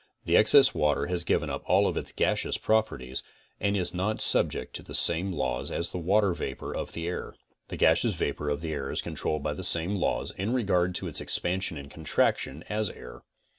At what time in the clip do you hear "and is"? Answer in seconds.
3.59-3.93